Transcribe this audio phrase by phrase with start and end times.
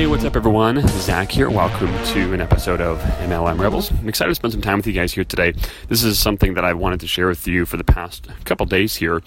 [0.00, 0.80] Hey, what's up, everyone?
[0.88, 1.50] Zach here.
[1.50, 3.90] Welcome to an episode of MLM Rebels.
[3.90, 5.52] I'm excited to spend some time with you guys here today.
[5.88, 8.96] This is something that I wanted to share with you for the past couple days
[8.96, 9.20] here,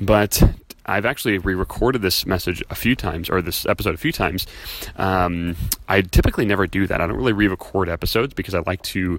[0.00, 0.40] but
[0.86, 4.46] I've actually re-recorded this message a few times, or this episode a few times.
[4.94, 5.56] Um,
[5.88, 7.00] I typically never do that.
[7.00, 9.18] I don't really re-record episodes because I like to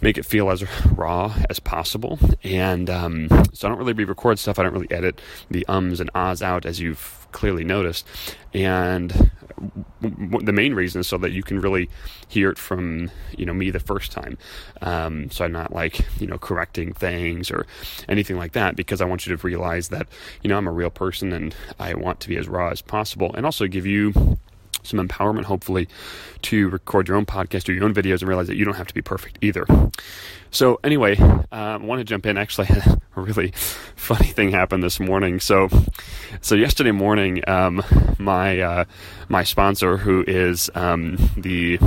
[0.00, 2.18] make it feel as raw as possible.
[2.42, 4.58] And um, so I don't really re-record stuff.
[4.58, 8.06] I don't really edit the ums and ahs out, as you've clearly noticed.
[8.54, 9.30] And
[10.00, 11.88] the main reason so that you can really
[12.28, 14.36] hear it from you know me the first time.
[14.82, 17.66] Um, so i'm not like you know correcting things or
[18.08, 20.06] anything like that because i want you to realize that
[20.42, 23.32] you know i'm a real person and i want to be as raw as possible
[23.34, 24.38] and also give you
[24.84, 25.88] some empowerment, hopefully,
[26.42, 28.86] to record your own podcast or your own videos and realize that you don't have
[28.86, 29.66] to be perfect either.
[30.50, 32.38] So, anyway, um, I want to jump in.
[32.38, 32.68] Actually,
[33.16, 33.52] a really
[33.96, 35.40] funny thing happened this morning.
[35.40, 35.68] So,
[36.40, 37.82] so yesterday morning, um,
[38.18, 38.84] my uh,
[39.28, 41.78] my sponsor, who is um, the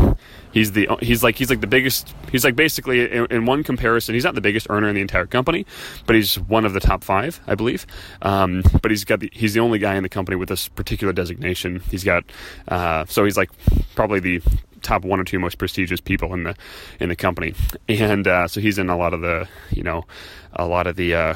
[0.58, 4.16] he's the he's like he's like the biggest he's like basically in, in, one comparison
[4.16, 5.66] he's not the biggest earner in the entire company
[6.06, 7.86] but he's one of the top five i believe.
[8.22, 11.14] Um, but he's got the, he's the only guy in the company with this particular
[11.14, 11.82] designation.
[11.92, 12.24] He's got
[12.68, 13.50] uh, so he's like
[13.96, 14.42] probably the
[14.84, 16.56] top one or two most prestigious people in the
[17.00, 17.54] in the company.
[17.90, 20.06] And uh, so he's in a lot of the you know
[20.54, 21.36] a lot of the uh,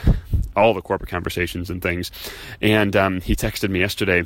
[0.56, 2.12] all the corporate conversations and things.
[2.62, 4.24] And um, he texted me yesterday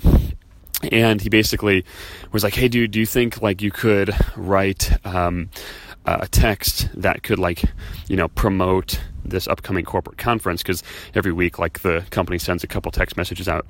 [0.92, 1.86] and he basically
[2.32, 5.50] was like, "Hey, dude, do you think like you could write um,
[6.06, 7.64] a text that could like,
[8.08, 10.62] you know, promote this upcoming corporate conference?
[10.62, 10.84] Because
[11.16, 13.66] every week, like the company sends a couple text messages out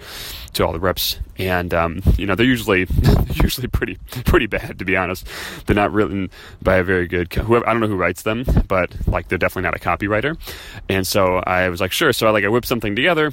[0.53, 2.87] to all the reps, and um, you know, they're usually
[3.33, 5.27] usually pretty pretty bad, to be honest.
[5.65, 6.29] They're not written
[6.61, 7.67] by a very good whoever.
[7.67, 10.37] I don't know who writes them, but like they're definitely not a copywriter.
[10.89, 12.11] And so I was like, sure.
[12.13, 13.31] So I like I whipped something together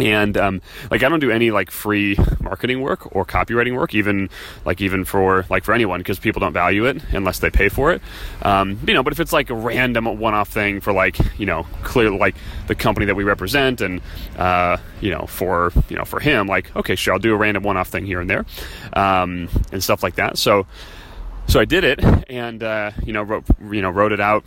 [0.00, 0.60] and um,
[0.90, 4.28] like I don't do any like free marketing work or copywriting work, even
[4.64, 7.92] like even for like for anyone because people don't value it unless they pay for
[7.92, 8.02] it.
[8.42, 11.64] Um, you know, but if it's like a random one-off thing for like you know
[11.82, 12.34] clearly like
[12.66, 14.00] the company that we represent and
[14.36, 17.62] uh, you know for you know for him, like okay, sure, I'll do a random
[17.62, 18.44] one-off thing here and there
[18.94, 20.38] um, and stuff like that.
[20.38, 20.66] So
[21.46, 24.44] so I did it and uh, you know wrote you know wrote it out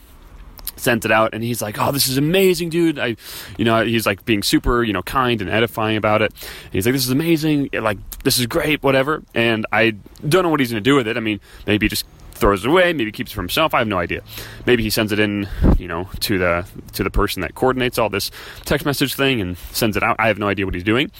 [0.77, 2.99] sent it out and he's like oh this is amazing dude.
[2.99, 3.15] I
[3.57, 6.33] you know he's like being super you know kind and edifying about it.
[6.65, 7.69] And he's like this is amazing.
[7.73, 9.23] Like this is great whatever.
[9.33, 9.91] And i
[10.27, 11.17] don't know what he's going to do with it.
[11.17, 13.73] I mean maybe he just throws it away maybe keeps it for himself.
[13.73, 14.21] I have no idea.
[14.65, 18.09] Maybe he sends it in you know to the to the person that coordinates all
[18.09, 18.31] this
[18.65, 20.15] text message thing and sends it out.
[20.19, 21.11] I have no idea what he's doing.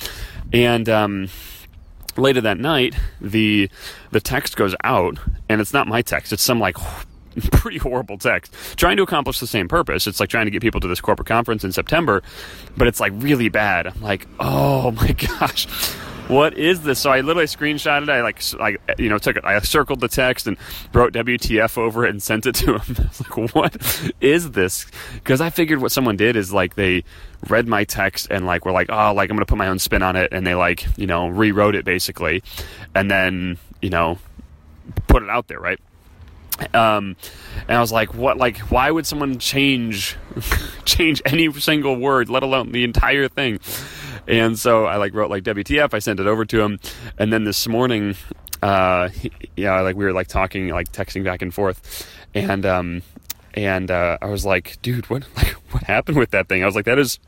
[0.53, 1.29] And um
[2.16, 3.69] later that night the
[4.12, 5.17] the text goes out
[5.50, 6.31] and it's not my text.
[6.34, 6.78] It's some like
[7.52, 10.08] pretty horrible text trying to accomplish the same purpose.
[10.08, 12.24] It's like trying to get people to this corporate conference in September,
[12.76, 13.88] but it's like really bad.
[13.88, 15.67] I'm like, oh my gosh.
[16.28, 17.00] What is this?
[17.00, 18.09] So I literally screenshotted it.
[18.09, 19.46] I like, like you know, took it.
[19.46, 20.58] I circled the text and
[20.91, 22.96] wrote WTF over it and sent it to him.
[23.00, 27.06] I was like, "What is this?" Because I figured what someone did is like they
[27.47, 30.03] read my text and like were like, "Oh, like I'm gonna put my own spin
[30.03, 32.44] on it," and they like you know rewrote it basically,
[32.94, 34.17] and then you know
[35.08, 35.79] put it out there, right?
[36.74, 37.16] Um,
[37.68, 38.38] and I was like, "What?
[38.38, 40.16] Like, why would someone change
[40.86, 43.59] change any single word, let alone the entire thing?"
[44.28, 45.94] And so I like wrote like WTF.
[45.94, 46.80] I sent it over to him,
[47.18, 48.16] and then this morning,
[48.62, 49.09] uh,
[49.56, 53.02] yeah, like we were like talking, like texting back and forth, and um,
[53.54, 56.64] and uh, I was like, dude, what like what happened with that thing?
[56.64, 57.20] I was like, that is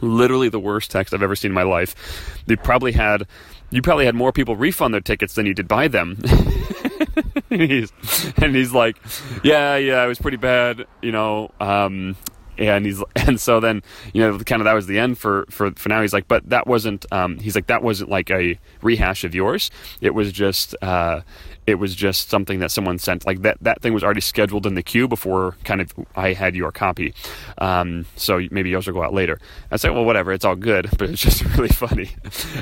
[0.00, 2.40] literally the worst text I've ever seen in my life.
[2.46, 3.26] They probably had
[3.70, 6.18] you probably had more people refund their tickets than you did buy them.
[7.50, 7.92] and, he's,
[8.36, 8.96] and he's like,
[9.42, 11.50] yeah, yeah, it was pretty bad, you know.
[11.60, 12.16] Um,
[12.58, 13.82] and he's and so then
[14.12, 16.02] you know kind of that was the end for for for now.
[16.02, 19.70] He's like but that wasn't um he's like that wasn't like a rehash of yours.
[20.00, 21.22] It was just uh
[21.66, 24.74] it was just something that someone sent like that that thing was already scheduled in
[24.74, 27.14] the queue before kind of i had your copy.
[27.58, 29.40] Um so maybe yours will go out later.
[29.70, 32.10] I said well whatever it's all good but it's just really funny.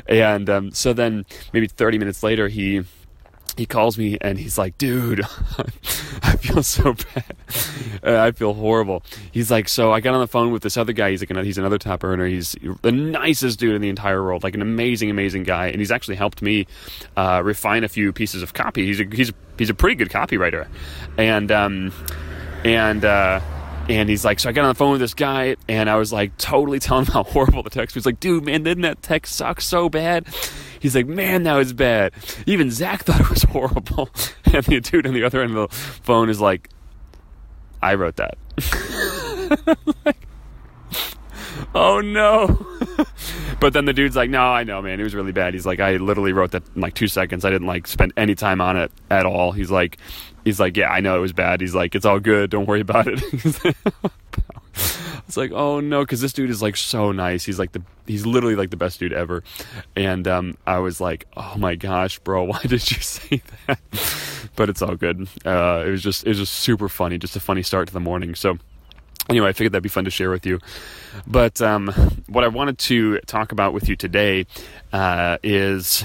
[0.08, 2.84] And um so then maybe 30 minutes later he
[3.56, 5.20] he calls me and he's like, dude,
[6.22, 7.36] I feel so bad.
[8.02, 9.02] Uh, I feel horrible.
[9.32, 11.10] He's like, so I got on the phone with this other guy.
[11.10, 12.26] He's like, he's another top earner.
[12.26, 15.68] He's the nicest dude in the entire world, like an amazing, amazing guy.
[15.68, 16.66] And he's actually helped me
[17.16, 18.86] uh, refine a few pieces of copy.
[18.86, 20.66] He's a, he's he's a pretty good copywriter,
[21.16, 21.92] and um,
[22.64, 23.04] and.
[23.04, 23.40] Uh,
[23.86, 26.10] and he's like, so I got on the phone with this guy, and I was
[26.10, 28.04] like, totally telling him how horrible the text was.
[28.04, 30.26] He's like, dude, man, didn't that text suck so bad?
[30.84, 32.12] He's like, man, that was bad.
[32.44, 34.10] Even Zach thought it was horrible.
[34.52, 36.68] And the dude on the other end of the phone is like,
[37.82, 38.38] I wrote that.
[40.04, 40.28] like,
[41.74, 42.64] oh no.
[43.58, 45.00] but then the dude's like, no, I know, man.
[45.00, 45.54] It was really bad.
[45.54, 47.44] He's like, I literally wrote that in like two seconds.
[47.44, 49.50] I didn't like spend any time on it at all.
[49.50, 49.98] He's like,
[50.44, 51.60] he's like, yeah, I know it was bad.
[51.60, 52.50] He's like, it's all good.
[52.50, 53.74] Don't worry about it.
[55.26, 57.44] It's like, oh no, because this dude is like so nice.
[57.44, 59.42] He's like the he's literally like the best dude ever.
[59.96, 63.78] And um, I was like, oh my gosh, bro, why did you say that?
[64.56, 65.28] but it's all good.
[65.44, 68.00] Uh, it was just it was just super funny, just a funny start to the
[68.00, 68.34] morning.
[68.34, 68.58] So
[69.28, 70.60] anyway, I figured that'd be fun to share with you.
[71.26, 71.88] But um,
[72.28, 74.46] what I wanted to talk about with you today
[74.92, 76.04] uh, is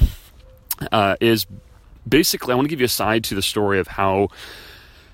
[0.91, 1.45] uh, is
[2.07, 4.29] basically I want to give you a side to the story of how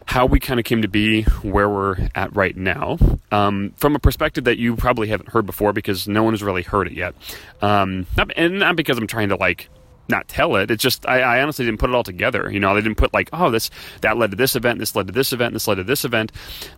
[0.05, 2.97] how we kind of came to be where we're at right now
[3.31, 6.61] um, from a perspective that you probably haven't heard before because no one has really
[6.61, 7.15] heard it yet.
[7.61, 9.69] Um, not, and not because I'm trying to like
[10.07, 10.69] not tell it.
[10.69, 12.51] It's just I, I, honestly didn't put it all together.
[12.51, 13.71] You know, they didn't put like, oh, this
[14.01, 16.31] that led to this event, this led to this event, this led to this event.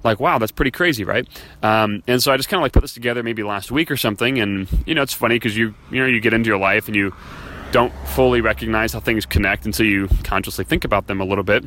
[0.04, 1.28] Like, wow, that's pretty crazy, right?
[1.62, 3.98] Um, and so I just kind of like put this together maybe last week or
[3.98, 4.40] something.
[4.40, 6.96] And you know, it's funny because you you know you get into your life and
[6.96, 7.14] you
[7.72, 11.66] don't fully recognize how things connect until you consciously think about them a little bit.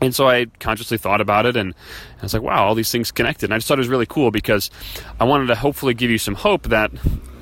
[0.00, 1.74] And so I consciously thought about it and
[2.18, 3.46] I was like, wow, all these things connected.
[3.46, 4.70] And I just thought it was really cool because
[5.18, 6.90] I wanted to hopefully give you some hope that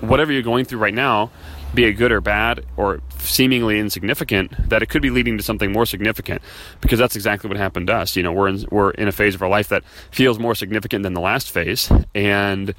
[0.01, 1.31] whatever you're going through right now,
[1.75, 5.73] be it good or bad or seemingly insignificant, that it could be leading to something
[5.73, 6.41] more significant
[6.81, 8.15] because that's exactly what happened to us.
[8.15, 11.03] You know, we're in, we're in a phase of our life that feels more significant
[11.03, 11.91] than the last phase.
[12.15, 12.75] And,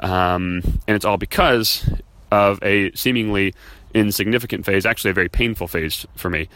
[0.00, 1.88] um, and it's all because
[2.30, 3.54] of a seemingly
[3.94, 6.48] insignificant phase, actually a very painful phase for me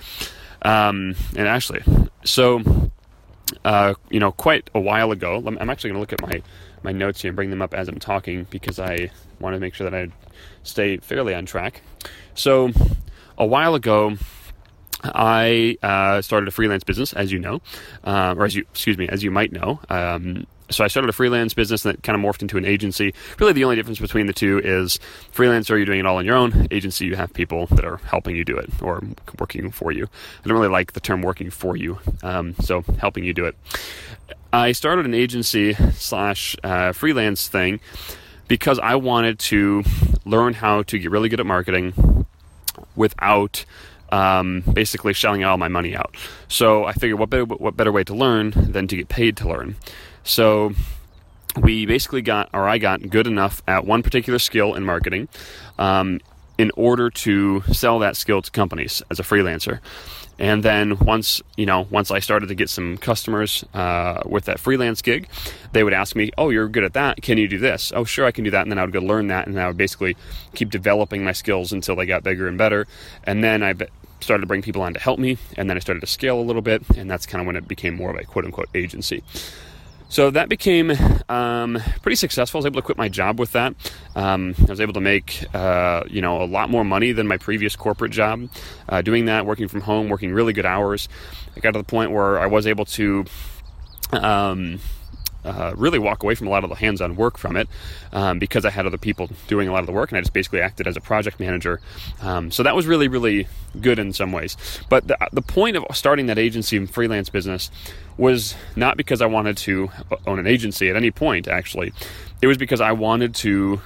[0.63, 1.83] um, and Ashley.
[2.25, 2.91] So,
[3.65, 6.43] uh, you know, quite a while ago, I'm actually going to look at my,
[6.83, 9.75] my notes here and bring them up as I'm talking because I want to make
[9.75, 10.09] sure that I
[10.63, 11.83] stay fairly on track.
[12.35, 12.71] So,
[13.39, 14.17] a while ago,
[15.03, 17.63] I uh, started a freelance business, as you know,
[18.05, 19.81] uh, or as you, excuse me, as you might know.
[19.89, 23.15] Um, so I started a freelance business that kind of morphed into an agency.
[23.39, 24.99] Really, the only difference between the two is
[25.33, 26.69] freelancer, you're doing it all on your own.
[26.71, 29.03] Agency, you have people that are helping you do it or
[29.39, 30.09] working for you.
[30.45, 33.57] I don't really like the term working for you, um, so helping you do it.
[34.53, 37.81] I started an agency slash uh, freelance thing
[38.49, 39.85] because I wanted to
[40.25, 42.27] learn how to get really good at marketing
[42.97, 43.65] without
[44.11, 46.17] um, basically shelling all my money out.
[46.49, 49.49] So I figured, what better, what better way to learn than to get paid to
[49.49, 49.77] learn?
[50.25, 50.73] So
[51.61, 55.29] we basically got, or I got good enough at one particular skill in marketing
[55.79, 56.21] um,
[56.59, 59.81] in order to sell that skill to companies as a freelancer.
[60.39, 64.59] And then once you know, once I started to get some customers uh, with that
[64.59, 65.29] freelance gig,
[65.73, 67.21] they would ask me, "Oh, you're good at that.
[67.21, 69.01] Can you do this?" "Oh, sure, I can do that." And then I would go
[69.01, 70.17] learn that, and I would basically
[70.55, 72.87] keep developing my skills until they got bigger and better.
[73.25, 73.75] And then I
[74.21, 76.43] started to bring people on to help me, and then I started to scale a
[76.43, 79.23] little bit, and that's kind of when it became more of a quote unquote agency.
[80.11, 80.93] So that became
[81.29, 82.59] um, pretty successful.
[82.59, 83.77] I was able to quit my job with that.
[84.17, 87.37] Um, I was able to make uh, you know a lot more money than my
[87.37, 88.49] previous corporate job.
[88.89, 91.09] Uh, doing that, working from home, working really good hours.
[91.57, 93.25] I got to the point where I was able to.
[94.13, 94.81] Um,
[95.45, 97.69] uh, really walk away from a lot of the hands-on work from it
[98.13, 100.33] um, because I had other people doing a lot of the work, and I just
[100.33, 101.81] basically acted as a project manager.
[102.21, 103.49] Um, so that was really, really
[103.81, 104.57] good in some ways.
[104.89, 107.71] But the, the point of starting that agency and freelance business
[108.17, 109.91] was not because I wanted to
[110.27, 111.49] own an agency at any point.
[111.49, 111.93] Actually,
[112.43, 113.81] it was because I wanted to.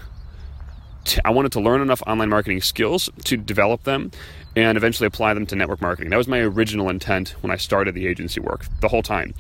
[1.23, 4.11] I wanted to learn enough online marketing skills to develop them
[4.57, 6.09] and eventually apply them to network marketing.
[6.09, 9.35] That was my original intent when I started the agency work the whole time.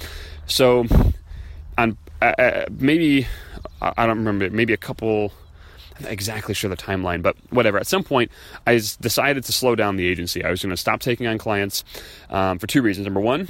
[0.46, 0.84] So
[1.76, 3.26] on uh, uh maybe
[3.80, 5.32] I don't remember maybe a couple
[5.96, 7.78] I'm not exactly sure the timeline, but whatever.
[7.78, 8.32] At some point,
[8.66, 10.44] I decided to slow down the agency.
[10.44, 11.84] I was going to stop taking on clients
[12.30, 13.04] um, for two reasons.
[13.04, 13.46] Number one,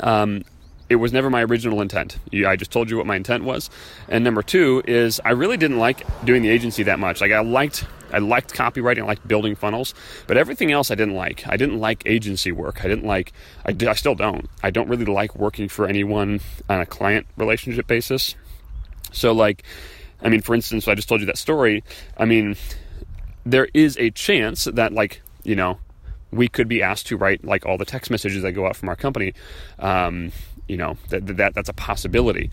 [0.00, 0.42] um,
[0.88, 2.18] it was never my original intent.
[2.46, 3.70] I just told you what my intent was.
[4.08, 7.20] And number two is I really didn't like doing the agency that much.
[7.20, 9.94] Like I liked I liked copywriting, I liked building funnels,
[10.26, 11.46] but everything else I didn't like.
[11.48, 12.84] I didn't like agency work.
[12.84, 13.32] I didn't like
[13.66, 14.48] I, I still don't.
[14.62, 18.34] I don't really like working for anyone on a client relationship basis.
[19.12, 19.64] So like
[20.22, 21.84] I mean, for instance, I just told you that story.
[22.16, 22.56] I mean,
[23.44, 25.78] there is a chance that, like, you know,
[26.34, 28.88] we could be asked to write like all the text messages that go out from
[28.88, 29.34] our company.
[29.78, 30.32] Um,
[30.68, 32.50] you know, that, that that's a possibility.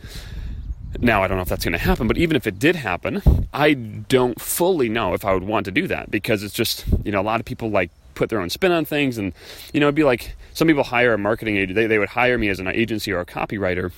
[1.00, 3.22] Now, I don't know if that's going to happen, but even if it did happen,
[3.54, 7.14] I don't fully know if I would want to do that because it's just, you
[7.14, 9.18] know, a lot of people like put their own spin on things.
[9.18, 9.34] And,
[9.74, 12.38] you know, it'd be like some people hire a marketing agent, they, they would hire
[12.38, 13.92] me as an agency or a copywriter,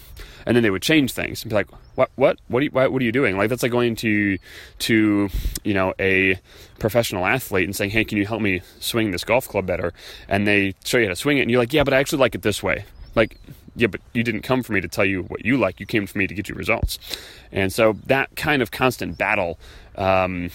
[0.46, 2.91] and then they would change things and be like, what what what are you, what,
[2.91, 3.38] are you doing?
[3.38, 4.38] Like that's like going to
[4.79, 5.29] to
[5.63, 6.39] you know a
[6.79, 9.93] professional athlete and saying hey can you help me swing this golf club better?
[10.27, 12.20] And they show you how to swing it and you're like yeah but i actually
[12.20, 12.86] like it this way.
[13.15, 13.38] Like
[13.75, 15.79] yeah but you didn't come for me to tell you what you like.
[15.79, 17.00] You came for me to get you results.
[17.51, 19.60] And so that kind of constant battle
[19.96, 20.50] um,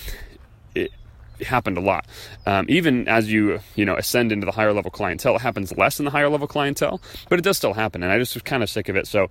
[1.46, 2.06] happened a lot.
[2.46, 5.98] Um, even as you you know ascend into the higher level clientele, it happens less
[5.98, 8.02] in the higher level clientele, but it does still happen.
[8.02, 9.06] And I just was kind of sick of it.
[9.06, 9.28] So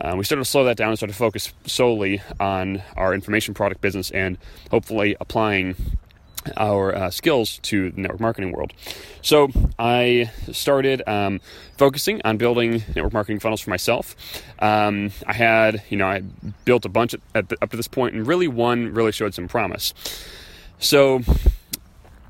[0.00, 3.54] uh, we started to slow that down and started to focus solely on our information
[3.54, 4.38] product business and
[4.70, 5.76] hopefully applying
[6.56, 8.72] our uh, skills to the network marketing world.
[9.22, 11.40] So I started um,
[11.78, 14.14] focusing on building network marketing funnels for myself.
[14.58, 16.22] Um, I had, you know, I
[16.64, 19.48] built a bunch at the, up to this point, and really one really showed some
[19.48, 19.94] promise.
[20.78, 21.22] So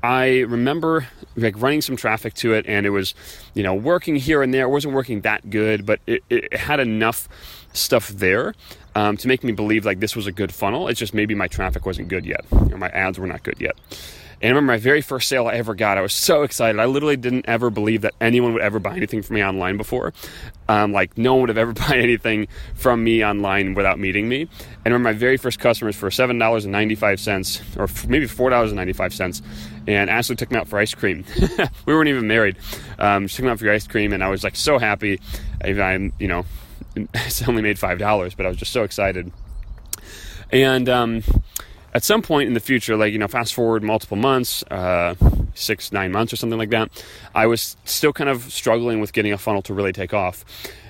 [0.03, 3.13] I remember like running some traffic to it, and it was,
[3.53, 4.65] you know, working here and there.
[4.65, 7.27] It wasn't working that good, but it, it had enough
[7.73, 8.53] stuff there
[8.95, 10.87] um, to make me believe like this was a good funnel.
[10.87, 13.75] It's just maybe my traffic wasn't good yet, or my ads were not good yet.
[14.41, 15.97] And I remember my very first sale I ever got.
[15.97, 16.79] I was so excited.
[16.79, 20.13] I literally didn't ever believe that anyone would ever buy anything from me online before.
[20.67, 24.41] Um, like no one would have ever bought anything from me online without meeting me.
[24.41, 24.49] And
[24.85, 28.27] I remember my very first customers for seven dollars and ninety five cents, or maybe
[28.27, 28.71] four dollars
[29.87, 31.25] and Ashley took me out for ice cream.
[31.85, 32.57] we weren't even married.
[32.97, 35.19] Um, she took me out for ice cream, and I was like so happy.
[35.63, 36.45] I'm, you know,
[36.97, 39.31] I only made five dollars, but I was just so excited.
[40.51, 41.23] And um,
[41.95, 45.15] at some point in the future, like, you know, fast forward multiple months, uh,
[45.53, 46.91] six, nine months or something like that,
[47.33, 50.43] I was still kind of struggling with getting a funnel to really take off.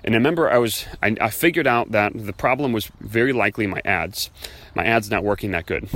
[0.03, 3.67] And I remember I was, I, I figured out that the problem was very likely
[3.67, 4.31] my ads.
[4.73, 5.87] My ads not working that good.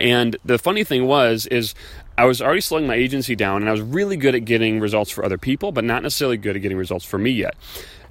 [0.00, 1.74] And the funny thing was, is
[2.16, 5.10] I was already slowing my agency down and I was really good at getting results
[5.10, 7.56] for other people, but not necessarily good at getting results for me yet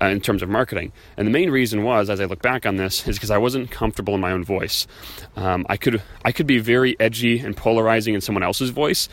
[0.01, 0.91] uh, in terms of marketing.
[1.17, 3.71] And the main reason was, as I look back on this, is because I wasn't
[3.71, 4.87] comfortable in my own voice.
[5.35, 9.09] Um, I could I could be very edgy and polarizing in someone else's voice,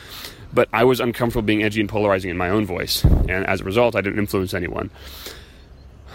[0.53, 3.65] but I was uncomfortable being edgy and polarizing in my own voice, and as a
[3.65, 4.91] result, I didn't influence anyone.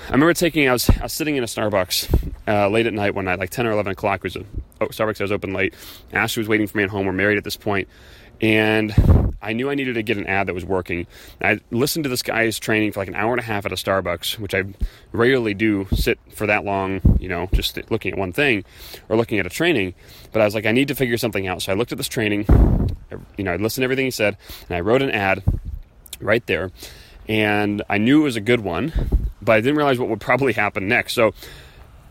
[0.07, 0.67] I remember taking.
[0.67, 3.51] I was, I was sitting in a Starbucks uh, late at night one night, like
[3.51, 4.19] ten or eleven o'clock.
[4.19, 4.45] It was a,
[4.81, 5.21] oh, Starbucks.
[5.21, 5.73] I was open late.
[6.11, 7.05] Ashley was waiting for me at home.
[7.05, 7.87] We're married at this point,
[8.41, 11.05] and I knew I needed to get an ad that was working.
[11.41, 13.75] I listened to this guy's training for like an hour and a half at a
[13.75, 14.63] Starbucks, which I
[15.11, 18.63] rarely do sit for that long, you know, just looking at one thing
[19.09, 19.93] or looking at a training.
[20.31, 21.61] But I was like, I need to figure something out.
[21.61, 22.45] So I looked at this training,
[23.37, 25.43] you know, I listened to everything he said, and I wrote an ad
[26.19, 26.71] right there.
[27.27, 28.91] And I knew it was a good one,
[29.41, 31.13] but I didn't realize what would probably happen next.
[31.13, 31.33] So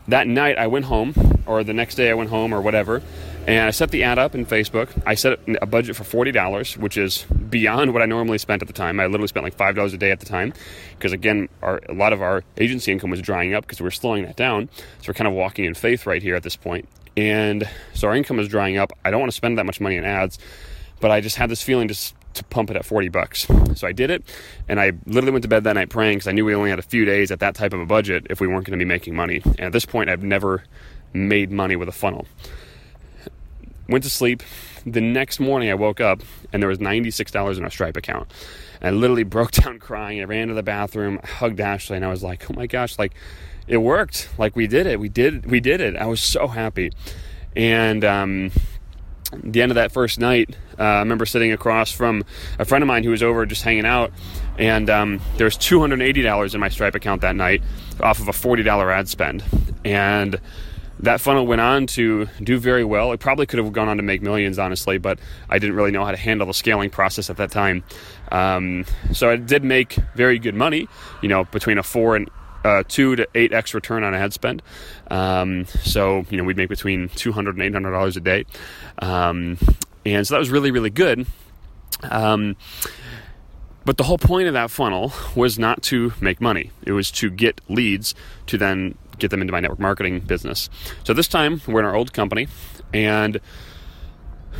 [0.07, 3.01] that night I went home, or the next day I went home, or whatever
[3.47, 4.89] and I set the ad up in Facebook.
[5.05, 8.73] I set a budget for $40, which is beyond what I normally spent at the
[8.73, 8.99] time.
[8.99, 10.53] I literally spent like $5 a day at the time
[10.97, 13.91] because, again, our, a lot of our agency income was drying up because we were
[13.91, 14.69] slowing that down.
[15.01, 16.87] So we're kind of walking in faith right here at this point.
[17.17, 18.91] And so our income is drying up.
[19.03, 20.37] I don't want to spend that much money on ads,
[20.99, 23.47] but I just had this feeling just to pump it at 40 bucks.
[23.75, 24.23] So I did it,
[24.69, 26.79] and I literally went to bed that night praying because I knew we only had
[26.79, 28.87] a few days at that type of a budget if we weren't going to be
[28.87, 29.41] making money.
[29.43, 30.63] And at this point, I've never
[31.11, 32.25] made money with a funnel
[33.87, 34.43] went to sleep.
[34.85, 36.21] The next morning, I woke up
[36.51, 38.31] and there was $96 in our Stripe account.
[38.81, 40.21] And I literally broke down crying.
[40.21, 42.97] I ran to the bathroom, hugged Ashley, and I was like, "Oh my gosh!
[42.97, 43.13] Like,
[43.67, 44.29] it worked!
[44.37, 44.99] Like we did it!
[44.99, 45.49] We did!
[45.49, 45.95] We did it!
[45.95, 46.91] I was so happy."
[47.55, 48.51] And um,
[49.43, 52.23] the end of that first night, uh, I remember sitting across from
[52.59, 54.11] a friend of mine who was over just hanging out,
[54.57, 57.61] and um, there was $280 in my Stripe account that night
[58.01, 59.43] off of a $40 ad spend.
[59.83, 60.39] And
[61.01, 63.11] that funnel went on to do very well.
[63.11, 66.05] It probably could have gone on to make millions, honestly, but I didn't really know
[66.05, 67.83] how to handle the scaling process at that time.
[68.31, 70.87] Um, so I did make very good money,
[71.21, 72.29] you know, between a four and
[72.63, 74.61] uh, two to eight x return on ad spend.
[75.09, 78.45] Um, so you know we'd make between two hundred and eight hundred dollars a day,
[78.99, 79.57] um,
[80.05, 81.25] and so that was really really good.
[82.03, 82.55] Um,
[83.83, 86.71] but the whole point of that funnel was not to make money.
[86.85, 88.13] It was to get leads
[88.45, 90.69] to then get them into my network marketing business.
[91.03, 92.47] So this time we're in our old company
[92.93, 93.39] and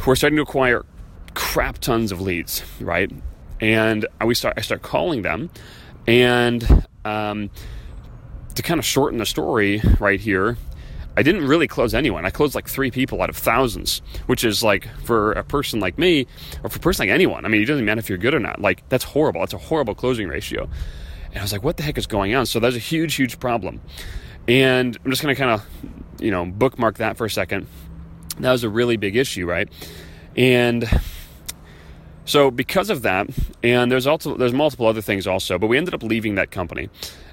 [0.06, 0.86] we're starting to acquire
[1.34, 3.12] crap tons of leads, right?
[3.60, 5.50] And we start I start calling them
[6.08, 7.50] and um,
[8.56, 10.58] to kind of shorten the story right here,
[11.18, 12.25] I didn't really close anyone.
[12.25, 15.98] I closed like three people out of thousands, which is like for a person like
[15.98, 16.25] me,
[16.63, 17.46] or for a person like anyone.
[17.46, 18.62] I mean, it doesn't matter if you're good or not.
[18.62, 19.41] Like, that's horrible.
[19.41, 20.70] That's a horrible closing ratio.
[21.30, 22.46] And I was like, what the heck is going on?
[22.46, 23.82] So that's a huge, huge problem.
[24.48, 25.65] And I'm just going to kind of,
[26.21, 27.67] you know, bookmark that for a second.
[28.39, 29.69] That was a really big issue, right?
[30.36, 30.89] And
[32.25, 33.29] so because of that,
[33.63, 36.89] and there's also there's multiple other things also, but we ended up leaving that company.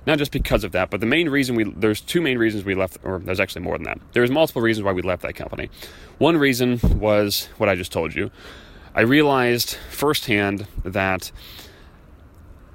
[0.06, 2.74] Not just because of that, but the main reason we there's two main reasons we
[2.74, 4.00] left, or there's actually more than that.
[4.12, 5.70] There's multiple reasons why we left that company.
[6.18, 8.30] One reason was what I just told you.
[8.94, 11.30] I realized firsthand that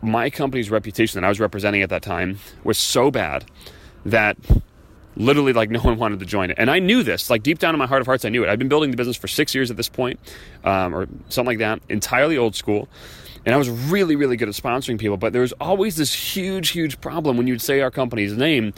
[0.01, 3.45] my company's reputation that I was representing at that time was so bad
[4.05, 4.37] that
[5.15, 6.55] literally like no one wanted to join it.
[6.59, 7.29] And i knew this.
[7.29, 8.49] Like deep down in my heart of hearts i knew it.
[8.49, 10.19] I've been building the business for six years at this point
[10.63, 11.81] um, or something like that.
[11.89, 12.87] Entirely old school
[13.45, 16.69] and I was really, really good at sponsoring people, but there was always this huge,
[16.69, 18.73] huge problem when you'd say our company's name.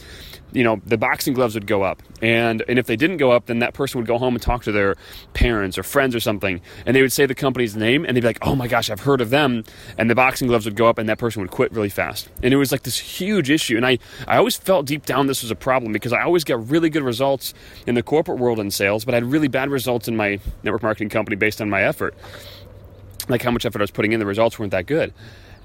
[0.54, 3.48] You know, the boxing gloves would go up, and and if they didn't go up,
[3.48, 4.96] then that person would go home and talk to their
[5.34, 8.28] parents or friends or something, and they would say the company's name, and they'd be
[8.28, 9.66] like, "Oh my gosh, I've heard of them,"
[9.98, 12.54] and the boxing gloves would go up, and that person would quit really fast, and
[12.54, 13.98] it was like this huge issue, and I
[14.30, 17.04] I always felt deep down this was a problem because I always got really good
[17.04, 17.54] results
[17.86, 20.84] in the corporate world in sales, but I had really bad results in my network
[20.84, 22.16] marketing company based on my effort
[23.30, 25.14] like how much effort I was putting in, the results weren't that good.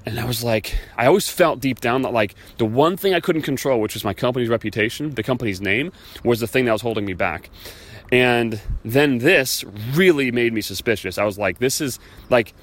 [0.07, 3.21] And I was like, I always felt deep down that like the one thing I
[3.21, 5.93] couldn't control, which was my company's reputation, the company's name,
[6.25, 7.51] was the thing that was holding me back.
[8.11, 9.63] And then this
[9.93, 11.19] really made me suspicious.
[11.19, 11.99] I was like, this is
[12.31, 12.55] like,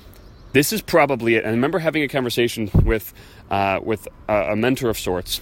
[0.54, 1.40] this is probably it.
[1.40, 3.14] And I remember having a conversation with,
[3.52, 5.40] uh, with a, a mentor of sorts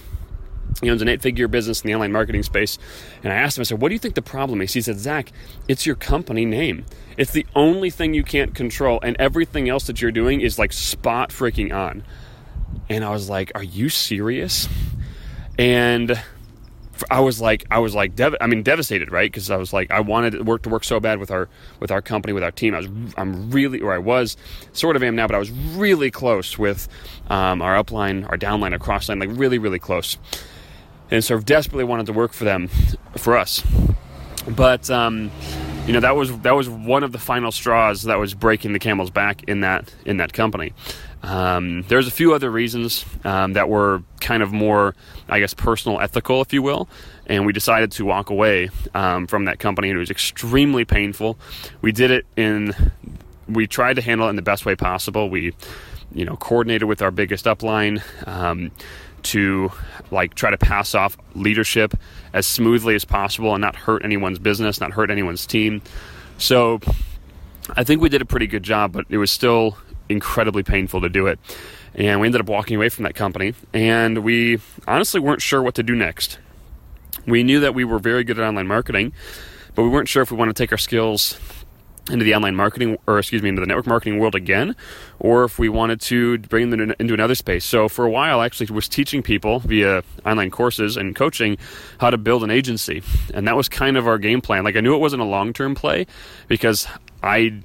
[0.80, 2.78] he owns an eight figure business in the online marketing space.
[3.22, 4.72] And I asked him, I said, What do you think the problem is?
[4.72, 5.32] He said, Zach,
[5.68, 6.84] it's your company name.
[7.16, 10.72] It's the only thing you can't control, and everything else that you're doing is like
[10.72, 12.04] spot freaking on.
[12.88, 14.68] And I was like, Are you serious?
[15.58, 16.20] And
[17.10, 19.30] I was like, I was like, dev- I mean, devastated, right?
[19.30, 21.48] Because I was like, I wanted work to work so bad with our
[21.80, 22.74] with our company, with our team.
[22.74, 24.36] I was, I'm really, or I was,
[24.72, 26.88] sort of am now, but I was really close with
[27.28, 30.16] um, our upline, our downline, our crossline, like really, really close
[31.10, 32.68] and sort of desperately wanted to work for them,
[33.16, 33.62] for us.
[34.48, 35.30] But um,
[35.86, 38.78] you know that was that was one of the final straws that was breaking the
[38.78, 40.72] camel's back in that in that company.
[41.22, 44.94] Um, there's a few other reasons um, that were kind of more,
[45.28, 46.88] I guess, personal, ethical, if you will,
[47.26, 51.36] and we decided to walk away um, from that company, and it was extremely painful.
[51.82, 52.74] We did it in,
[53.48, 55.28] we tried to handle it in the best way possible.
[55.28, 55.54] We,
[56.14, 58.70] you know, coordinated with our biggest upline um,
[59.26, 59.70] to
[60.10, 61.94] like try to pass off leadership
[62.32, 65.82] as smoothly as possible and not hurt anyone's business, not hurt anyone's team.
[66.38, 66.80] So
[67.76, 69.76] I think we did a pretty good job, but it was still
[70.08, 71.38] incredibly painful to do it.
[71.94, 75.74] And we ended up walking away from that company, and we honestly weren't sure what
[75.76, 76.38] to do next.
[77.26, 79.12] We knew that we were very good at online marketing,
[79.74, 81.38] but we weren't sure if we wanted to take our skills
[82.10, 84.76] into the online marketing, or excuse me, into the network marketing world again,
[85.18, 87.64] or if we wanted to bring them into another space.
[87.64, 91.58] So for a while, I actually was teaching people via online courses and coaching
[91.98, 93.02] how to build an agency,
[93.34, 94.64] and that was kind of our game plan.
[94.64, 96.06] Like I knew it wasn't a long term play
[96.48, 96.86] because
[97.22, 97.62] I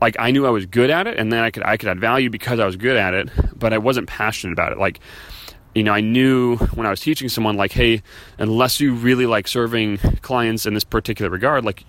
[0.00, 2.00] like I knew I was good at it, and then I could I could add
[2.00, 4.78] value because I was good at it, but I wasn't passionate about it.
[4.78, 5.00] Like
[5.74, 8.02] you know, I knew when I was teaching someone, like, hey,
[8.38, 11.84] unless you really like serving clients in this particular regard, like,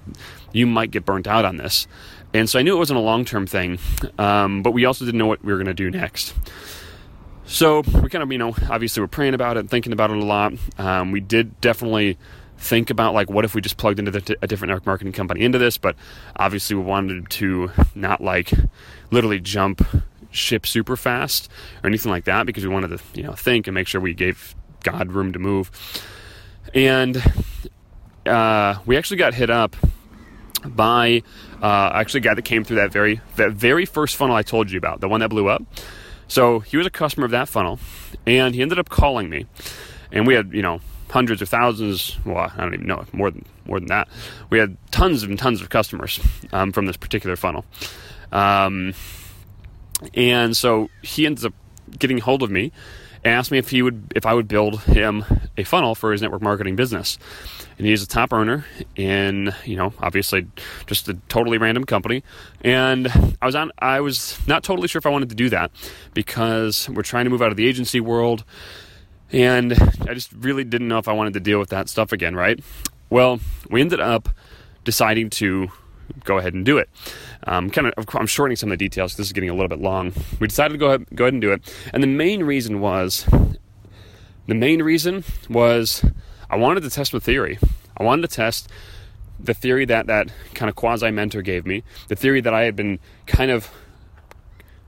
[0.52, 1.88] you might get burnt out on this.
[2.34, 3.80] And so I knew it wasn't a long term thing,
[4.17, 6.34] um, but we also didn't know what we were going to do next.
[7.46, 10.17] So we kind of, you know, obviously we're praying about it, and thinking about it
[10.17, 10.54] a lot.
[10.78, 12.17] Um, we did definitely
[12.62, 15.44] think about like what if we just plugged into the, a different network marketing company
[15.44, 15.96] into this but
[16.36, 18.52] obviously we wanted to not like
[19.10, 19.84] literally jump
[20.32, 21.50] ship super fast
[21.84, 24.13] or anything like that because we wanted to, you know, think and make sure we
[24.13, 25.72] gave God room to move.
[26.74, 27.22] And
[28.26, 29.76] uh, we actually got hit up
[30.65, 31.24] by
[31.62, 34.72] uh, actually a guy that came through that very that very first funnel I told
[34.72, 35.63] you about, the one that blew up.
[36.28, 37.80] So he was a customer of that funnel,
[38.26, 39.48] and he ended up calling me,
[40.12, 42.17] and we had you know hundreds of thousands.
[42.26, 44.08] Well, I don't even know more than more than that.
[44.50, 46.20] We had tons and tons of customers
[46.54, 47.65] um, from this particular funnel.
[48.32, 48.94] Um,
[50.14, 51.54] and so he ends up
[51.98, 52.72] getting hold of me
[53.24, 55.24] and asked me if he would if I would build him
[55.58, 57.18] a funnel for his network marketing business.
[57.78, 60.48] And he's a top earner in, you know, obviously
[60.86, 62.24] just a totally random company.
[62.62, 63.08] And
[63.42, 65.72] I was on I was not totally sure if I wanted to do that
[66.14, 68.44] because we're trying to move out of the agency world.
[69.32, 69.74] And
[70.08, 72.60] I just really didn't know if I wanted to deal with that stuff again, right?
[73.10, 74.30] Well, we ended up
[74.84, 75.72] deciding to
[76.24, 76.89] go ahead and do it.
[77.43, 79.15] Um, kind of, I'm shortening some of the details.
[79.15, 80.13] This is getting a little bit long.
[80.39, 83.26] We decided to go ahead, go ahead and do it, and the main reason was,
[84.47, 86.06] the main reason was,
[86.50, 87.60] I wanted to test the theory.
[87.97, 88.69] I wanted to test
[89.39, 92.76] the theory that that kind of quasi mentor gave me, the theory that I had
[92.76, 93.71] been kind of,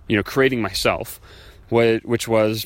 [0.08, 1.20] you know, creating myself,
[1.70, 2.66] which was,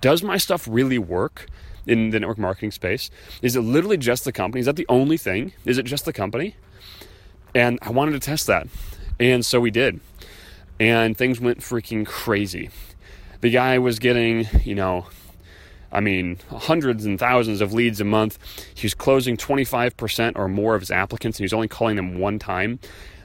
[0.00, 1.46] does my stuff really work?
[1.86, 3.10] in the network marketing space?
[3.42, 4.60] Is it literally just the company?
[4.60, 5.52] Is that the only thing?
[5.64, 6.56] Is it just the company?
[7.56, 8.68] And I wanted to test that.
[9.18, 9.98] And so we did.
[10.78, 12.68] And things went freaking crazy.
[13.40, 15.06] The guy was getting, you know,
[15.90, 18.38] I mean, hundreds and thousands of leads a month.
[18.74, 22.18] He was closing 25% or more of his applicants, and he was only calling them
[22.18, 22.78] one time.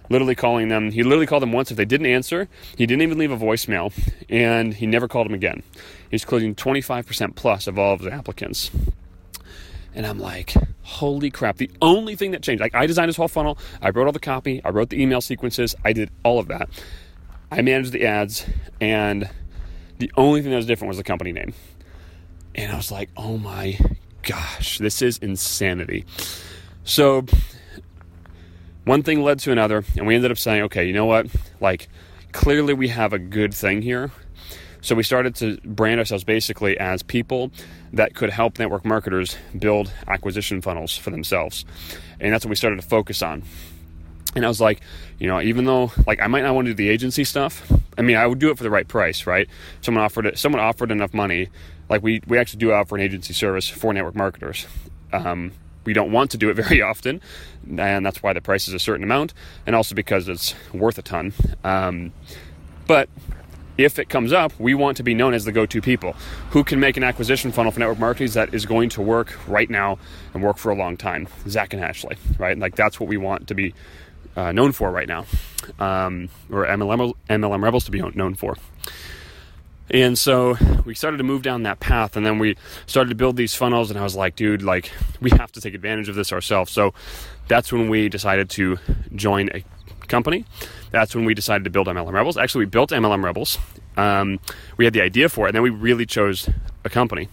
[0.09, 1.69] Literally calling them, he literally called them once.
[1.69, 3.91] If they didn't answer, he didn't even leave a voicemail,
[4.29, 5.61] and he never called them again.
[6.09, 8.71] He's closing 25% plus of all of his applicants.
[9.93, 11.57] And I'm like, holy crap.
[11.57, 14.19] The only thing that changed, like I designed his whole funnel, I wrote all the
[14.19, 16.69] copy, I wrote the email sequences, I did all of that.
[17.51, 18.45] I managed the ads,
[18.79, 19.29] and
[19.97, 21.53] the only thing that was different was the company name.
[22.55, 23.77] And I was like, oh my
[24.23, 26.05] gosh, this is insanity.
[26.83, 27.25] So
[28.85, 31.27] one thing led to another, and we ended up saying, okay, you know what?
[31.59, 31.89] Like,
[32.31, 34.11] clearly we have a good thing here.
[34.81, 37.51] So we started to brand ourselves basically as people
[37.93, 41.65] that could help network marketers build acquisition funnels for themselves.
[42.19, 43.43] And that's what we started to focus on.
[44.35, 44.79] And I was like,
[45.19, 48.01] you know, even though like I might not want to do the agency stuff, I
[48.01, 49.49] mean, I would do it for the right price, right?
[49.81, 51.49] Someone offered it, someone offered enough money.
[51.89, 54.65] Like we we actually do offer an agency service for network marketers.
[55.11, 55.51] Um,
[55.83, 57.21] we don't want to do it very often,
[57.77, 59.33] and that's why the price is a certain amount,
[59.65, 61.33] and also because it's worth a ton.
[61.65, 62.13] Um,
[62.87, 63.09] but
[63.83, 66.15] if it comes up, we want to be known as the go to people
[66.51, 69.69] who can make an acquisition funnel for network marketers that is going to work right
[69.69, 69.97] now
[70.33, 71.27] and work for a long time.
[71.47, 72.57] Zach and Ashley, right?
[72.57, 73.73] Like that's what we want to be
[74.35, 75.25] uh, known for right now,
[75.79, 78.55] um, or MLM, MLM Rebels to be known for.
[79.89, 83.35] And so we started to move down that path, and then we started to build
[83.35, 83.89] these funnels.
[83.89, 84.89] And I was like, dude, like
[85.19, 86.71] we have to take advantage of this ourselves.
[86.71, 86.93] So
[87.49, 88.77] that's when we decided to
[89.15, 89.63] join a
[90.11, 90.45] company.
[90.91, 92.37] That's when we decided to build MLM Rebels.
[92.37, 93.57] Actually, we built MLM Rebels.
[93.97, 94.39] Um,
[94.77, 96.49] we had the idea for it, and then we really chose
[96.83, 97.29] a company.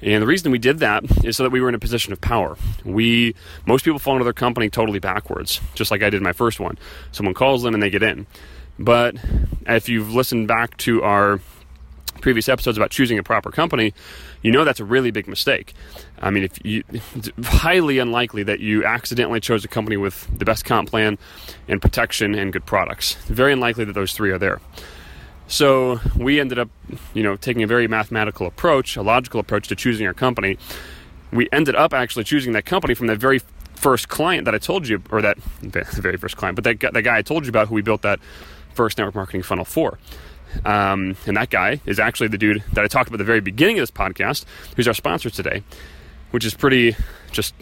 [0.00, 2.20] And the reason we did that is so that we were in a position of
[2.20, 2.56] power.
[2.84, 3.34] We
[3.66, 6.78] most people fall into their company totally backwards, just like I did my first one.
[7.10, 8.26] Someone calls them and they get in.
[8.78, 9.16] But
[9.66, 11.40] if you've listened back to our
[12.20, 13.94] previous episodes about choosing a proper company,
[14.42, 15.74] you know that's a really big mistake.
[16.20, 20.44] I mean, if you, it's highly unlikely that you accidentally chose a company with the
[20.44, 21.18] best comp plan
[21.66, 23.14] and protection and good products.
[23.26, 24.60] Very unlikely that those three are there.
[25.48, 26.68] So we ended up,
[27.14, 30.58] you know, taking a very mathematical approach, a logical approach to choosing our company.
[31.32, 33.40] We ended up actually choosing that company from the very
[33.74, 37.02] first client that I told you, or that the very first client, but that that
[37.02, 38.20] guy I told you about who we built that
[38.74, 39.98] first network marketing funnel for.
[40.64, 43.40] Um, and that guy is actually the dude that I talked about at the very
[43.40, 44.44] beginning of this podcast,
[44.76, 45.62] who's our sponsor today,
[46.30, 46.96] which is pretty
[47.30, 47.54] just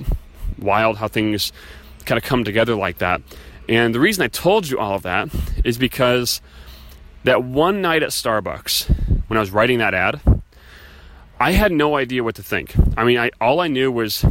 [0.58, 1.52] wild how things
[2.04, 3.20] kind of come together like that.
[3.68, 5.28] And the reason I told you all of that
[5.64, 6.40] is because
[7.24, 8.88] that one night at Starbucks,
[9.28, 10.20] when I was writing that ad,
[11.38, 12.74] I had no idea what to think.
[12.96, 14.24] I mean, I, all I knew was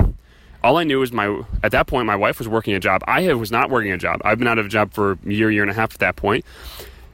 [0.64, 3.04] all I knew was my at that point my wife was working a job.
[3.08, 4.22] I was not working a job.
[4.26, 6.16] I've been out of a job for a year, year and a half at that
[6.16, 6.44] point.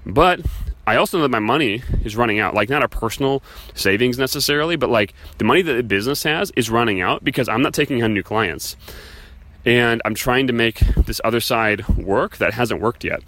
[0.05, 0.39] But
[0.87, 2.53] I also know that my money is running out.
[2.53, 3.43] Like not a personal
[3.75, 7.61] savings necessarily, but like the money that the business has is running out because I'm
[7.61, 8.75] not taking on new clients.
[9.63, 13.21] And I'm trying to make this other side work that hasn't worked yet.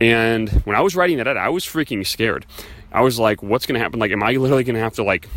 [0.00, 2.46] And when I was writing that out, I was freaking scared.
[2.92, 3.98] I was like, what's going to happen?
[3.98, 5.28] Like, am I literally going to have to like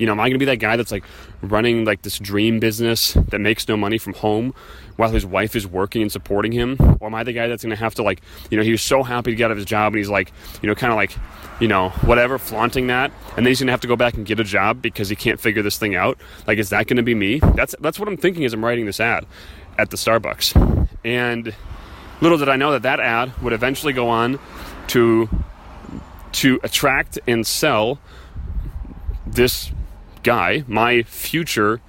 [0.00, 1.04] you know, am I going to be that guy that's like
[1.42, 4.54] running like this dream business that makes no money from home
[4.96, 6.78] while his wife is working and supporting him?
[7.00, 8.80] Or am I the guy that's going to have to like, you know, he was
[8.80, 10.32] so happy to get out of his job and he's like,
[10.62, 11.14] you know, kind of like,
[11.60, 14.24] you know, whatever, flaunting that, and then he's going to have to go back and
[14.24, 16.18] get a job because he can't figure this thing out.
[16.46, 17.40] Like, is that going to be me?
[17.54, 19.26] That's that's what I'm thinking as I'm writing this ad
[19.76, 20.88] at the Starbucks.
[21.04, 21.54] And
[22.22, 24.38] little did I know that that ad would eventually go on
[24.88, 25.28] to
[26.32, 27.98] to attract and sell
[29.26, 29.70] this
[30.22, 31.80] guy, my future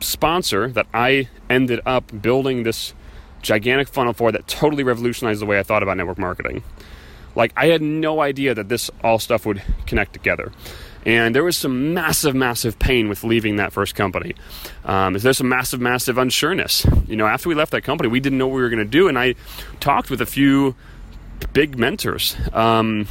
[0.00, 2.94] sponsor that I ended up building this
[3.42, 6.62] gigantic funnel for that totally revolutionized the way I thought about network marketing.
[7.34, 10.52] Like I had no idea that this all stuff would connect together.
[11.04, 14.34] And there was some massive, massive pain with leaving that first company.
[14.84, 17.08] Um, there's some massive, massive unsureness.
[17.08, 18.84] You know, after we left that company, we didn't know what we were going to
[18.84, 19.06] do.
[19.06, 19.36] And I
[19.78, 20.74] talked with a few
[21.52, 22.36] big mentors.
[22.52, 23.06] Um,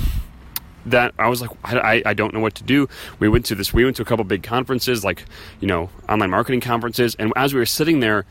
[0.85, 2.87] that I was like, I, I don't know what to do.
[3.19, 5.25] We went to this, we went to a couple big conferences, like,
[5.59, 7.15] you know, online marketing conferences.
[7.15, 8.25] And as we were sitting there,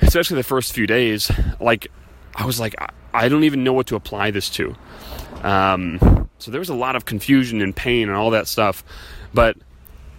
[0.00, 1.30] especially the first few days,
[1.60, 1.88] like,
[2.34, 2.74] I was like,
[3.12, 4.74] I don't even know what to apply this to.
[5.42, 8.82] Um, so there was a lot of confusion and pain and all that stuff.
[9.32, 9.56] But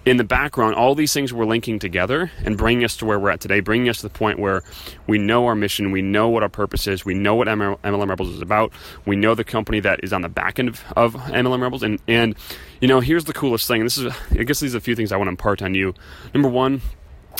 [0.05, 3.31] in the background, all these things were linking together and bringing us to where we're
[3.31, 4.63] at today, bringing us to the point where
[5.07, 8.29] we know our mission, we know what our purpose is, we know what MLM Rebels
[8.29, 8.71] is about,
[9.05, 11.99] we know the company that is on the back end of, of MLM Rebels, and
[12.07, 12.35] and
[12.79, 13.83] you know here's the coolest thing.
[13.83, 15.93] This is I guess these are a few things I want to impart on you.
[16.33, 16.81] Number one.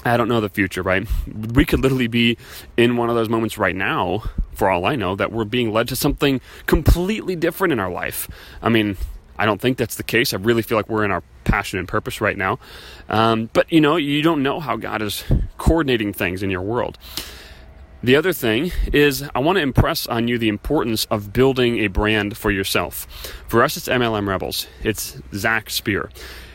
[0.04, 1.08] I don't know the future, right?
[1.54, 2.38] We could literally be
[2.78, 4.24] in one of those moments right now,
[4.54, 8.28] for all I know, that we're being led to something completely different in our life.
[8.62, 8.98] I mean,
[9.38, 10.34] I don't think that's the case.
[10.34, 12.60] I really feel like we're in our passion and purpose right now.
[13.10, 15.24] Um, but you know, you don't know how God is
[15.58, 16.98] coordinating things in your world.
[18.04, 21.88] The other thing is, I want to impress on you the importance of building a
[21.88, 23.08] brand for yourself.
[23.48, 26.12] For us, it's MLM Rebels, it's Zach Spear.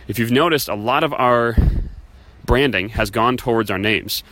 [0.06, 1.56] If you've noticed, a lot of our
[2.44, 4.22] branding has gone towards our names.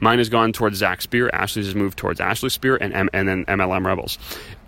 [0.00, 1.30] Mine has gone towards Zach Spear.
[1.32, 4.18] Ashley's has moved towards Ashley Spear, and, M- and then MLM Rebels.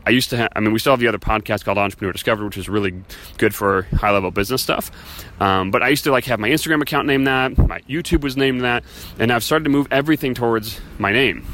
[0.09, 2.47] I used to have, I mean, we still have the other podcast called Entrepreneur Discovery,
[2.47, 2.95] which is really
[3.37, 4.91] good for high level business stuff.
[5.39, 8.35] Um, but I used to like have my Instagram account named that, my YouTube was
[8.35, 8.85] named that,
[9.19, 11.45] and I've started to move everything towards my name.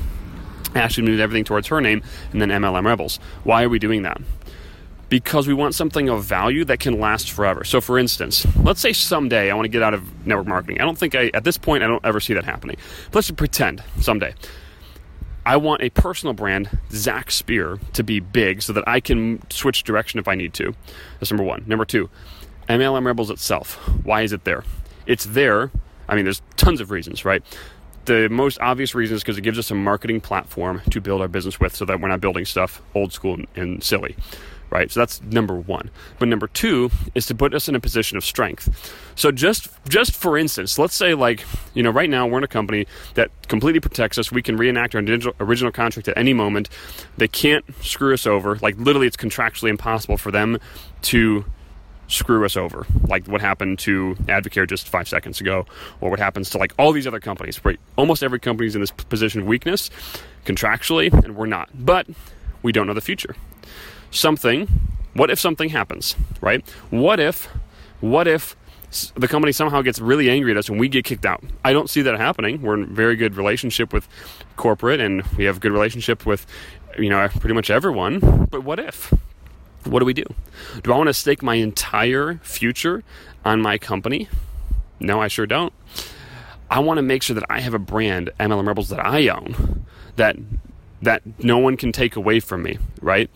[0.77, 3.19] Ashley moved everything towards her name, and then MLM Rebels.
[3.43, 4.21] Why are we doing that?
[5.11, 7.63] because we want something of value that can last forever.
[7.63, 10.81] So, for instance, let's say someday I want to get out of network marketing.
[10.81, 12.77] I don't think I, at this point, I don't ever see that happening.
[13.11, 14.35] But let's pretend someday.
[15.47, 19.85] I want a personal brand, Zach Spear, to be big so that I can switch
[19.85, 20.75] direction if I need to.
[21.21, 21.65] That's number one.
[21.67, 22.09] Number two,
[22.69, 23.77] MLM Rebels itself.
[24.05, 24.65] Why is it there?
[25.07, 25.71] It's there.
[26.09, 27.43] I mean, there's tons of reasons, right?
[28.07, 31.29] The most obvious reason is because it gives us a marketing platform to build our
[31.29, 34.17] business with so that we're not building stuff old school and silly
[34.75, 34.91] right?
[34.91, 35.89] So that's number one.
[36.19, 38.69] But number two is to put us in a position of strength.
[39.15, 42.49] So just just for instance, let's say like you know right now we're in a
[42.49, 44.33] company that completely protects us.
[44.33, 45.03] We can reenact our
[45.41, 46.69] original contract at any moment.
[47.17, 48.57] They can't screw us over.
[48.57, 50.59] Like literally, it's contractually impossible for them
[51.03, 51.45] to
[52.07, 55.65] screw us over, like what happened to Advocare just five seconds ago,
[56.03, 57.65] or what happens to like all these other companies.
[57.65, 57.79] Right?
[57.97, 59.89] Almost every company is in this position of weakness
[60.45, 61.71] contractually, and we're not.
[61.73, 62.09] But
[62.63, 63.37] we don't know the future
[64.15, 64.69] something,
[65.15, 66.67] what if something happens, right?
[66.91, 67.49] What if,
[68.01, 68.57] what if
[69.15, 71.43] the company somehow gets really angry at us and we get kicked out?
[71.65, 72.63] I don't see that happening.
[72.63, 74.09] We're in very good relationship with
[74.57, 76.47] corporate and we have a good relationship with,
[76.99, 78.47] you know, pretty much everyone.
[78.51, 79.13] But what if?
[79.85, 80.25] What do we do?
[80.83, 83.03] Do I want to stake my entire future
[83.45, 84.29] on my company?
[85.01, 85.73] No, I sure don't.
[86.71, 89.85] I want to make sure that I have a brand, MLM Rebels, that I own,
[90.17, 90.37] that
[91.03, 93.31] that no one can take away from me, right?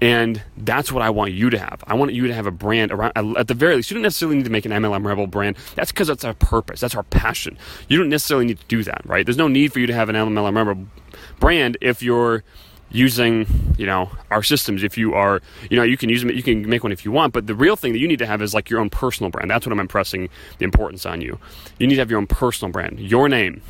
[0.00, 1.82] And that's what I want you to have.
[1.86, 4.36] I want you to have a brand around, at the very least, you don't necessarily
[4.36, 5.56] need to make an MLM Rebel brand.
[5.74, 6.80] That's because that's our purpose.
[6.80, 7.56] That's our passion.
[7.88, 9.24] You don't necessarily need to do that, right?
[9.24, 10.86] There's no need for you to have an MLM Rebel
[11.40, 12.44] brand if you're
[12.90, 14.82] using, you know, our systems.
[14.82, 17.10] If you are, you know, you can use them, you can make one if you
[17.10, 19.30] want, but the real thing that you need to have is like your own personal
[19.30, 19.50] brand.
[19.50, 20.28] That's what I'm impressing
[20.58, 21.38] the importance on you.
[21.78, 23.62] You need to have your own personal brand, your name.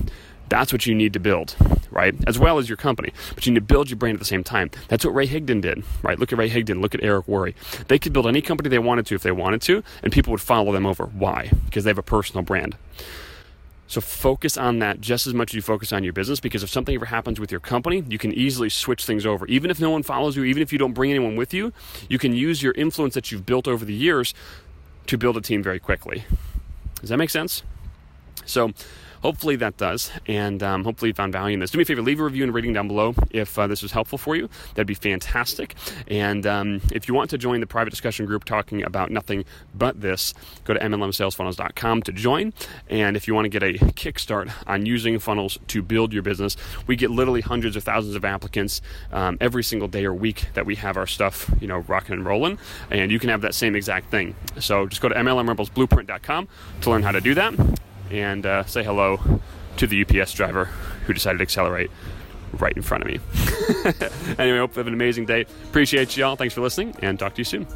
[0.48, 1.56] That's what you need to build,
[1.90, 2.14] right?
[2.26, 3.12] As well as your company.
[3.34, 4.70] But you need to build your brand at the same time.
[4.88, 6.18] That's what Ray Higdon did, right?
[6.18, 7.54] Look at Ray Higdon, look at Eric Worre.
[7.88, 10.40] They could build any company they wanted to if they wanted to, and people would
[10.40, 11.06] follow them over.
[11.06, 11.50] Why?
[11.64, 12.76] Because they have a personal brand.
[13.88, 16.70] So focus on that just as much as you focus on your business because if
[16.70, 19.46] something ever happens with your company, you can easily switch things over.
[19.46, 21.72] Even if no one follows you, even if you don't bring anyone with you,
[22.08, 24.34] you can use your influence that you've built over the years
[25.06, 26.24] to build a team very quickly.
[27.00, 27.62] Does that make sense?
[28.44, 28.72] So,
[29.26, 30.12] hopefully that does.
[30.28, 31.72] And um, hopefully you found value in this.
[31.72, 33.90] Do me a favor, leave a review and rating down below if uh, this was
[33.90, 34.48] helpful for you.
[34.74, 35.74] That'd be fantastic.
[36.06, 40.00] And um, if you want to join the private discussion group talking about nothing but
[40.00, 42.52] this, go to mlmsalesfunnels.com to join.
[42.88, 46.56] And if you want to get a kickstart on using funnels to build your business,
[46.86, 50.66] we get literally hundreds of thousands of applicants um, every single day or week that
[50.66, 52.60] we have our stuff, you know, rocking and rolling.
[52.92, 54.36] And you can have that same exact thing.
[54.60, 56.48] So just go to mlmrebelsblueprint.com
[56.82, 57.54] to learn how to do that
[58.10, 59.40] and uh, say hello
[59.76, 60.66] to the UPS driver
[61.06, 61.90] who decided to accelerate
[62.54, 63.20] right in front of me.
[64.38, 65.46] anyway, hope you have an amazing day.
[65.64, 66.36] Appreciate y'all.
[66.36, 67.66] Thanks for listening, and talk to you soon.